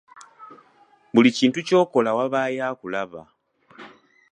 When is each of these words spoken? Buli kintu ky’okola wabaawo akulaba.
Buli 1.13 1.29
kintu 1.37 1.59
ky’okola 1.67 2.09
wabaawo 2.17 2.61
akulaba. 2.71 3.21